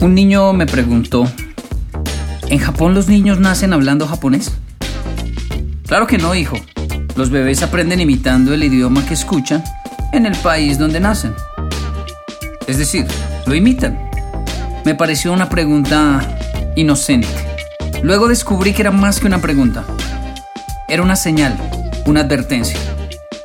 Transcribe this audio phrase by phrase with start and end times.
[0.00, 1.28] Un niño me preguntó,
[2.48, 4.52] ¿en Japón los niños nacen hablando japonés?
[5.88, 6.56] Claro que no, hijo.
[7.16, 9.64] Los bebés aprenden imitando el idioma que escuchan
[10.12, 11.34] en el país donde nacen.
[12.68, 13.06] Es decir,
[13.44, 13.98] lo imitan.
[14.84, 16.38] Me pareció una pregunta
[16.76, 17.26] inocente.
[18.04, 19.84] Luego descubrí que era más que una pregunta.
[20.86, 21.58] Era una señal,
[22.06, 22.78] una advertencia.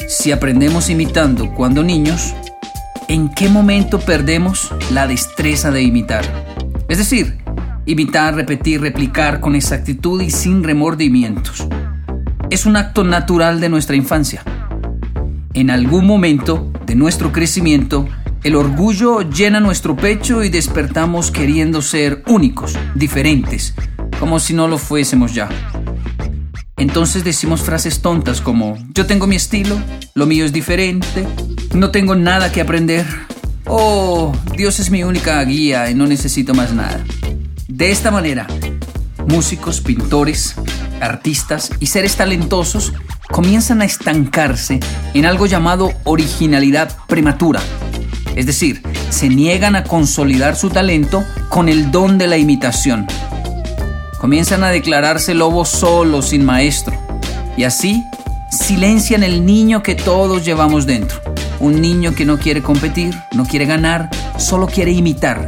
[0.07, 2.35] Si aprendemos imitando cuando niños,
[3.07, 6.25] ¿en qué momento perdemos la destreza de imitar?
[6.87, 7.37] Es decir,
[7.85, 11.67] imitar, repetir, replicar con exactitud y sin remordimientos.
[12.49, 14.43] Es un acto natural de nuestra infancia.
[15.53, 18.07] En algún momento de nuestro crecimiento,
[18.43, 23.73] el orgullo llena nuestro pecho y despertamos queriendo ser únicos, diferentes,
[24.19, 25.49] como si no lo fuésemos ya.
[26.75, 29.79] Entonces decimos frases tontas como, yo tengo mi estilo,
[30.15, 31.25] lo mío es diferente,
[31.73, 33.05] no tengo nada que aprender,
[33.65, 37.03] oh, Dios es mi única guía y no necesito más nada.
[37.67, 38.47] De esta manera,
[39.27, 40.55] músicos, pintores,
[41.01, 42.93] artistas y seres talentosos
[43.31, 44.79] comienzan a estancarse
[45.13, 47.61] en algo llamado originalidad prematura.
[48.35, 53.07] Es decir, se niegan a consolidar su talento con el don de la imitación.
[54.19, 56.95] Comienzan a declararse lobos solos, sin maestro.
[57.57, 58.03] Y así
[58.51, 61.32] silencian el niño que todos llevamos dentro.
[61.63, 65.47] Un niño que no quiere competir, no quiere ganar, solo quiere imitar.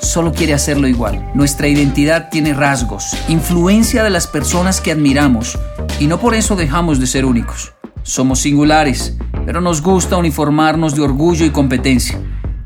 [0.00, 1.30] Solo quiere hacerlo igual.
[1.34, 5.58] Nuestra identidad tiene rasgos, influencia de las personas que admiramos,
[6.00, 7.74] y no por eso dejamos de ser únicos.
[8.02, 12.18] Somos singulares, pero nos gusta uniformarnos de orgullo y competencia.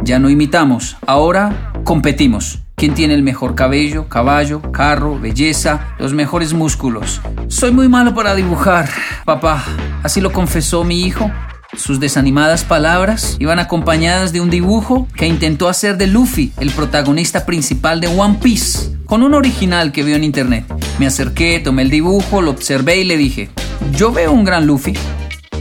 [0.04, 2.60] Ya no imitamos, ahora competimos.
[2.76, 7.20] ¿Quién tiene el mejor cabello, caballo, carro, belleza, los mejores músculos?
[7.48, 8.88] Soy muy malo para dibujar,
[9.24, 9.64] papá.
[10.04, 11.28] Así lo confesó mi hijo.
[11.76, 17.44] Sus desanimadas palabras iban acompañadas de un dibujo que intentó hacer de Luffy, el protagonista
[17.44, 20.64] principal de One Piece, con un original que vio en internet.
[20.98, 23.50] Me acerqué, tomé el dibujo, lo observé y le dije,
[23.92, 24.94] yo veo un gran Luffy,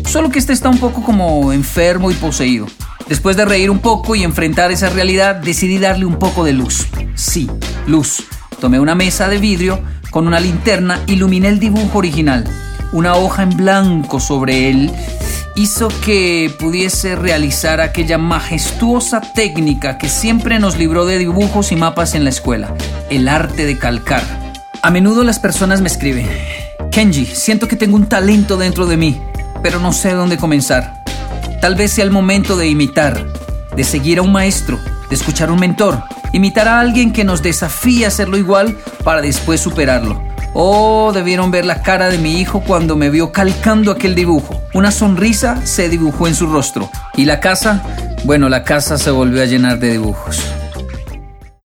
[0.05, 2.65] solo que este está un poco como enfermo y poseído.
[3.09, 6.87] Después de reír un poco y enfrentar esa realidad, decidí darle un poco de luz.
[7.15, 7.49] Sí,
[7.87, 8.23] luz.
[8.59, 12.45] Tomé una mesa de vidrio con una linterna, iluminé el dibujo original.
[12.93, 14.91] Una hoja en blanco sobre él
[15.55, 22.15] hizo que pudiese realizar aquella majestuosa técnica que siempre nos libró de dibujos y mapas
[22.15, 22.73] en la escuela,
[23.09, 24.23] el arte de calcar.
[24.81, 26.29] A menudo las personas me escriben,
[26.91, 29.21] Kenji, siento que tengo un talento dentro de mí
[29.65, 31.03] pero no sé dónde comenzar.
[31.59, 33.25] Tal vez sea el momento de imitar,
[33.75, 34.79] de seguir a un maestro,
[35.09, 39.23] de escuchar a un mentor, imitar a alguien que nos desafíe a hacerlo igual para
[39.23, 40.21] después superarlo.
[40.57, 44.61] Oh, debieron ver la cara de mi hijo cuando me vio calcando aquel dibujo.
[44.73, 46.89] Una sonrisa se dibujó en su rostro.
[47.13, 47.83] ¿Y la casa?
[48.23, 50.41] Bueno, la casa se volvió a llenar de dibujos.